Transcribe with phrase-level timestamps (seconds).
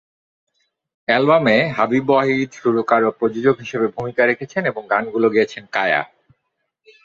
[1.07, 6.01] অ্যালবামে হাবিব ওয়াহিদ সুরকার ও প্রযোজক হিসাবে ভূমিকা রেখেছেন এবং গানগুলো গেয়েছেন কায়া।